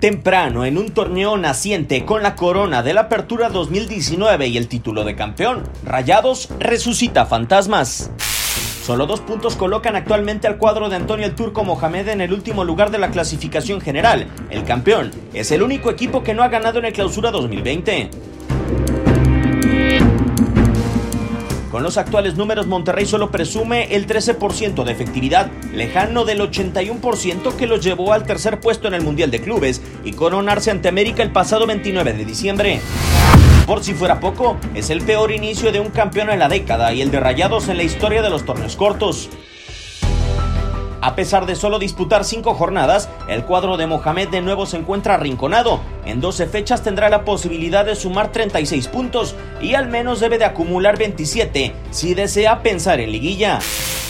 Temprano 0.00 0.64
en 0.64 0.78
un 0.78 0.90
torneo 0.90 1.36
naciente 1.36 2.04
con 2.04 2.22
la 2.22 2.34
corona 2.34 2.82
de 2.82 2.92
la 2.92 3.02
Apertura 3.02 3.48
2019 3.48 4.48
y 4.48 4.56
el 4.56 4.68
título 4.68 5.04
de 5.04 5.14
campeón, 5.14 5.62
Rayados 5.84 6.48
resucita 6.58 7.24
fantasmas. 7.24 8.10
Solo 8.84 9.06
dos 9.06 9.20
puntos 9.20 9.54
colocan 9.54 9.94
actualmente 9.94 10.48
al 10.48 10.58
cuadro 10.58 10.88
de 10.88 10.96
Antonio 10.96 11.24
el 11.24 11.36
Turco 11.36 11.62
Mohamed 11.62 12.08
en 12.08 12.20
el 12.20 12.32
último 12.32 12.64
lugar 12.64 12.90
de 12.90 12.98
la 12.98 13.12
clasificación 13.12 13.80
general. 13.80 14.26
El 14.50 14.64
campeón 14.64 15.12
es 15.32 15.52
el 15.52 15.62
único 15.62 15.88
equipo 15.88 16.24
que 16.24 16.34
no 16.34 16.42
ha 16.42 16.48
ganado 16.48 16.80
en 16.80 16.86
el 16.86 16.92
clausura 16.92 17.30
2020. 17.30 18.10
Con 21.72 21.82
los 21.82 21.96
actuales 21.96 22.36
números, 22.36 22.66
Monterrey 22.66 23.06
solo 23.06 23.30
presume 23.30 23.94
el 23.94 24.06
13% 24.06 24.84
de 24.84 24.92
efectividad, 24.92 25.50
lejano 25.72 26.26
del 26.26 26.42
81% 26.42 27.56
que 27.56 27.66
los 27.66 27.82
llevó 27.82 28.12
al 28.12 28.26
tercer 28.26 28.60
puesto 28.60 28.88
en 28.88 28.94
el 28.94 29.00
Mundial 29.00 29.30
de 29.30 29.40
Clubes 29.40 29.80
y 30.04 30.12
coronarse 30.12 30.70
ante 30.70 30.90
América 30.90 31.22
el 31.22 31.32
pasado 31.32 31.66
29 31.66 32.12
de 32.12 32.24
diciembre. 32.26 32.80
Por 33.66 33.82
si 33.82 33.94
fuera 33.94 34.20
poco, 34.20 34.58
es 34.74 34.90
el 34.90 35.00
peor 35.00 35.32
inicio 35.32 35.72
de 35.72 35.80
un 35.80 35.88
campeón 35.88 36.28
en 36.28 36.40
la 36.40 36.50
década 36.50 36.92
y 36.92 37.00
el 37.00 37.10
de 37.10 37.20
Rayados 37.20 37.70
en 37.70 37.78
la 37.78 37.84
historia 37.84 38.20
de 38.20 38.28
los 38.28 38.44
torneos 38.44 38.76
cortos. 38.76 39.30
A 41.02 41.16
pesar 41.16 41.46
de 41.46 41.56
solo 41.56 41.80
disputar 41.80 42.24
5 42.24 42.54
jornadas, 42.54 43.08
el 43.28 43.44
cuadro 43.44 43.76
de 43.76 43.88
Mohamed 43.88 44.28
de 44.28 44.40
nuevo 44.40 44.66
se 44.66 44.76
encuentra 44.76 45.14
arrinconado. 45.14 45.80
En 46.04 46.20
12 46.20 46.46
fechas 46.46 46.82
tendrá 46.82 47.08
la 47.08 47.24
posibilidad 47.24 47.84
de 47.84 47.96
sumar 47.96 48.30
36 48.30 48.86
puntos 48.86 49.34
y 49.60 49.74
al 49.74 49.88
menos 49.88 50.20
debe 50.20 50.38
de 50.38 50.44
acumular 50.44 50.96
27 50.96 51.74
si 51.90 52.14
desea 52.14 52.62
pensar 52.62 53.00
en 53.00 53.10
liguilla. 53.10 53.58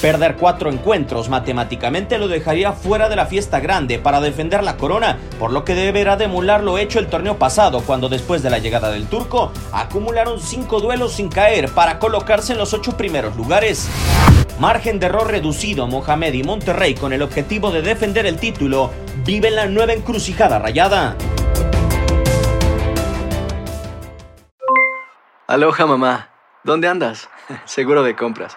Perder 0.00 0.36
4 0.36 0.70
encuentros 0.70 1.28
matemáticamente 1.28 2.16
lo 2.16 2.26
dejaría 2.26 2.72
fuera 2.72 3.10
de 3.10 3.16
la 3.16 3.26
fiesta 3.26 3.60
grande 3.60 3.98
para 3.98 4.22
defender 4.22 4.62
la 4.62 4.78
corona, 4.78 5.18
por 5.38 5.52
lo 5.52 5.62
que 5.66 5.74
deberá 5.74 6.16
de 6.16 6.24
emular 6.24 6.62
lo 6.62 6.78
hecho 6.78 6.98
el 6.98 7.08
torneo 7.08 7.36
pasado 7.36 7.82
cuando 7.82 8.08
después 8.08 8.42
de 8.42 8.48
la 8.48 8.60
llegada 8.60 8.90
del 8.90 9.08
turco 9.08 9.52
acumularon 9.72 10.40
5 10.40 10.80
duelos 10.80 11.12
sin 11.12 11.28
caer 11.28 11.70
para 11.72 11.98
colocarse 11.98 12.52
en 12.52 12.58
los 12.58 12.72
8 12.72 12.96
primeros 12.96 13.36
lugares. 13.36 13.90
Margen 14.58 15.00
de 15.00 15.06
error 15.06 15.30
reducido, 15.30 15.86
Mohamed 15.86 16.32
y 16.32 16.44
Monterrey 16.44 16.94
con 16.94 17.12
el 17.12 17.20
objetivo 17.20 17.70
de 17.70 17.82
defender 17.82 18.24
el 18.24 18.38
título, 18.38 18.90
viven 19.26 19.54
la 19.54 19.66
nueva 19.66 19.92
encrucijada 19.92 20.58
rayada. 20.58 21.14
Aloha 25.46 25.86
mamá. 25.86 26.30
¿Dónde 26.64 26.88
andas? 26.88 27.28
Seguro 27.66 28.02
de 28.02 28.16
compras. 28.16 28.56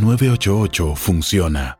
988 0.00 0.94
funciona. 0.96 1.79